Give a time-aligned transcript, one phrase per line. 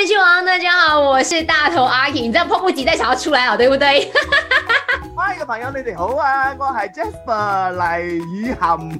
[0.00, 4.10] 人气王，大家好，我是大头阿 K，，你这样迫不及待想要出来了，对不对？
[5.22, 6.56] 嗨，嘅朋友，你哋好啊！
[6.58, 8.78] 我係 Jasper 黎雨涵。
[8.78, 8.98] OK，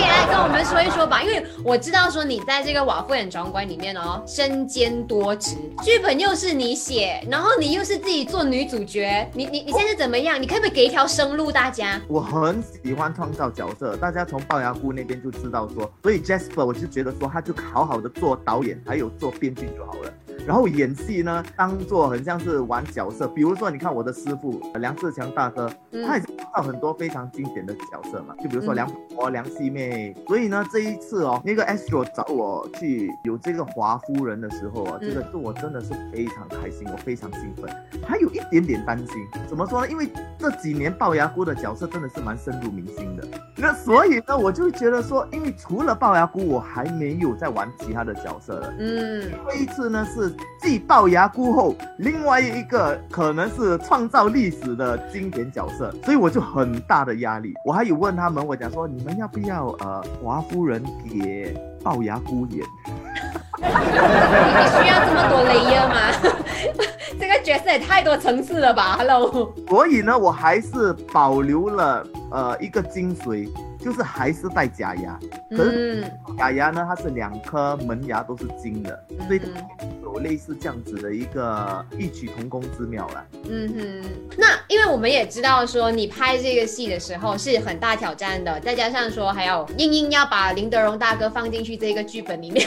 [0.00, 10.40] 来跟我们说一说吧，因为我知道说你在这个瓦夫人掌管里面哦，身兼多职，剧本又是你写，然后你又是自己做女主角，你你你现在怎么样？
[10.40, 12.00] 你可不可以给一条生路大家？
[12.06, 20.12] 我很喜欢创造角色，大家从龅牙姑那边就知道说，所以 Jasper 我就觉得说，他就好好的做导演，还有做编剧就好了。
[20.46, 25.70] 然后演戏呢，当做很像是玩角色，比如说你看我的师傅梁志强大哥，
[26.06, 30.14] 他也是创造很多非常经典的角色嘛，就比如说梁婆、梁细妹。
[30.28, 37.74] 所以呢，这一次哦，那个 Astro 找我去有这个华夫人的时候啊，这个是我真的是非常开心，我非常兴奋，
[38.06, 39.08] 还有一点点担心。
[39.48, 39.90] 怎么说呢？
[39.90, 43.26] 因为这几年龅牙姑的角色真的是蛮深入民心的，
[43.56, 48.74] 那所以呢，我就觉得说，因为除了龅牙姑，我还没有在玩其他的角色了。
[48.78, 50.33] 嗯，这一次呢是。
[50.60, 57.52] 继龅牙姑后，另外一个可能是创造历史的经典角色，所以我就很大的压力。
[57.64, 62.64] 我还有问他们，我讲说你们要不要呃华夫人给龅牙姑演？
[63.56, 65.94] 你 需要这么多 layer 吗？
[67.20, 69.54] 这个角色也太多层次了吧，Hello。
[69.68, 73.48] 所以呢，我还是保留了呃一个精髓。
[73.84, 75.18] 就是还是戴假牙，
[75.50, 76.04] 可是
[76.38, 79.40] 假牙呢，它是两颗门牙都是金的，所以
[80.02, 83.26] 有类似这样子的一个异曲同工之妙了。
[83.50, 84.02] 嗯哼，
[84.38, 92.66] 那因为我们也知道说你拍这个戏的时候是很大挑战的，再加上说还有硬硬要把林德荣大哥放进去这个剧本里面，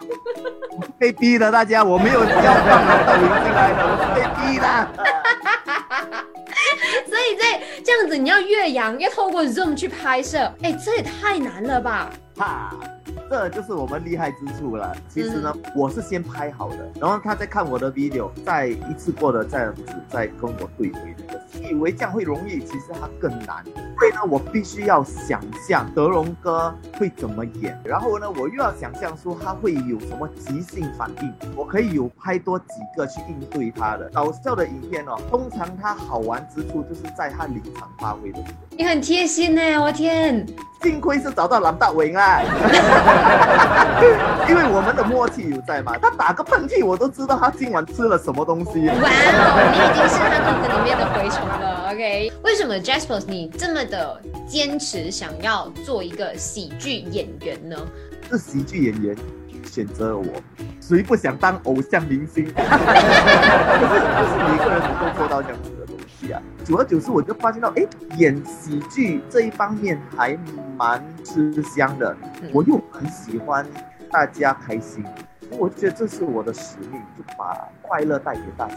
[0.98, 5.17] 被逼的，大家我没有要放到林进来的，我是被逼的。
[7.88, 12.12] 这样子，你要越洋，要透过 Zoom 去拍摄，哎，这也太难了吧！
[12.38, 12.72] 哈，
[13.28, 14.96] 这就是我们厉害之处了。
[15.08, 21.38] 其实呢，我是先拍好的，然后他再看我的 video，再一次过的这样子，再跟我对回的。
[21.68, 23.64] 以为这样会容易，其实它更难。
[23.98, 32.66] 所以呢，我必须要想象德荣哥会怎么演，然后呢，我又要想象说他会有什么即兴反应，我可以有拍多几
[32.96, 35.16] 个去应对他的搞笑的影片哦。
[35.28, 38.76] 通常它好玩之处就是在他临场发挥的时候。
[38.76, 40.46] 你很贴心呢，我天！
[40.82, 42.40] 幸亏是找到蓝大伟啊，
[44.48, 45.96] 因为我们的默契有在嘛。
[46.00, 48.86] 他打个喷嚏，我都知道他今晚吃了什么东西。
[48.88, 49.00] 哇哦，
[49.72, 51.90] 你已经是他肚子里面的蛔虫了。
[51.90, 57.76] OK，为什么 Jasper 你这么的坚持想要做一个喜剧演员呢？
[58.30, 59.16] 是喜剧演员
[59.68, 60.24] 选择了我，
[60.80, 62.44] 谁不想当偶像明星？
[62.54, 62.68] 可是
[64.14, 65.70] 不是一个人能够做到这样子
[66.64, 70.36] 久而久之，我就发现到，哎，演喜剧这一方面还
[70.76, 72.16] 蛮吃香的。
[72.52, 73.66] 我又很喜欢
[74.10, 75.04] 大家开心，
[75.50, 78.74] 我觉得这是我的使命，就把快乐带给大家。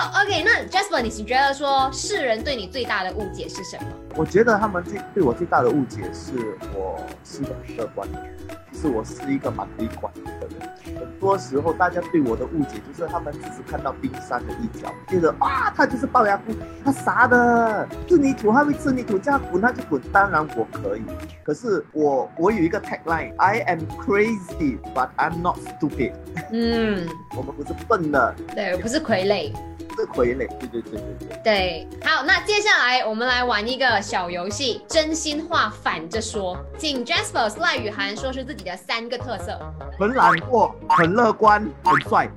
[0.00, 3.86] 好，OK，那 Jasper，你觉得说世人对你最大的误解是什么？
[4.16, 6.32] 我觉得他们最对我最大的误解是
[6.74, 8.34] 我是个很乐观的人，
[8.72, 10.70] 是我是一个蛮悲观的人。
[10.98, 20.00] 很多时候，大家对我的误解就是他们只是看到冰山的一角，觉得啊，他就是龅牙姑，他傻的，吃泥土，他会吃泥土，叫他滚他就滚。
[20.10, 21.02] 当然我可以，
[21.44, 26.14] 可是我我有一个 tagline，I am crazy but I'm not stupid。
[26.52, 27.06] 嗯，
[27.36, 29.52] 我们不是笨的，对，不是傀儡。
[30.00, 31.40] 是傀儡，对对对对对。
[31.44, 39.58] 对，好，那接下来我们来玩一个小游戏，真心话反着说，请 Jasper 赖雨涵说出自己的三个特色。
[39.98, 42.28] 很懒惰，很乐观，很帅。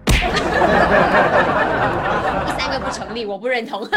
[3.26, 3.82] 我不认同。
[3.86, 3.90] OK，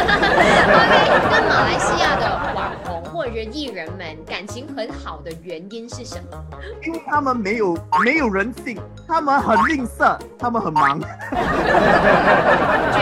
[1.30, 6.44] 跟马来西亚的网红或者艺人们感情很好的原因是什么？
[6.84, 11.00] 因为他们没有没有人性，他们很吝啬，他们很忙。
[11.00, 11.06] 觉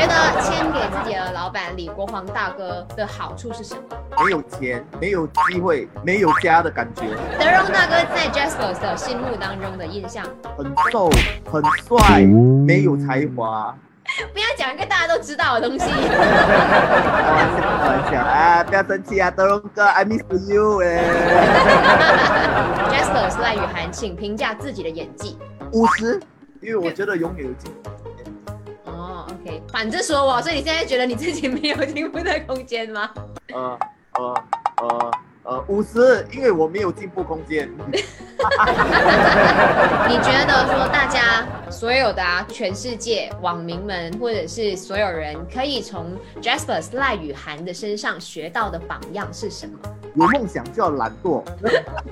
[0.06, 3.80] 得签给自己的老板李国煌大哥的好处是什么？
[4.24, 7.03] 没有钱，没有机会，没有家的感觉。
[7.38, 10.24] 德荣大哥在 Jasper 的心目当中的印象？
[10.56, 11.10] 很瘦，
[11.50, 12.21] 很帅，
[12.66, 13.15] 没有才。
[13.15, 13.72] 才华，
[14.33, 15.91] 不要讲一个大家都知道的东西。
[15.91, 15.97] 开
[17.30, 18.65] 玩笑，开玩笑啊！
[18.65, 21.04] 不要生气啊，德龙哥，I miss you 哎。
[22.91, 25.39] Jasper 赖雨涵，请评价自己的演技。
[25.72, 26.21] 五十，
[26.60, 27.91] 因为我觉得永远有进步。
[28.91, 33.10] 哦，OK，反正说我，所以你现在觉得你自己没有进步的空间吗？
[33.53, 33.78] 呃
[34.18, 34.34] 呃
[34.83, 35.10] 呃。
[35.44, 37.70] 呃，五十，因为我没有进步空间。
[40.08, 49.78] 你觉得说大家所有的啊，全世界网民们，或者是所有人，可以从 Jasper 赖雨涵的身上学到的榜样是什么？
[50.15, 51.43] 有梦想就要懒惰，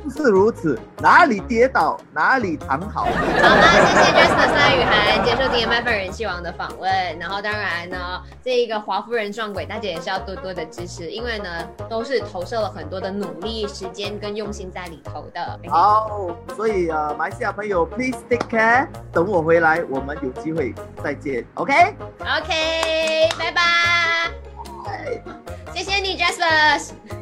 [0.02, 3.04] 不是如此，哪里跌倒哪里躺好。
[3.04, 6.90] 好那谢谢 Jasper 三雨涵接受今天麦饭人气王的访问。
[7.18, 11.48] 然后当然呢，这一个华夫人撞鬼，大家也是要多多的支持，因为呢
[11.88, 15.60] 都是投射了很多的努力、时间跟用心在里头的。
[15.68, 23.62] 好，所以呃，马来西亚朋友，please take care，等我回来，我们有机会再见，OK？OK，拜拜。
[25.72, 27.21] 谢谢你，Jasper。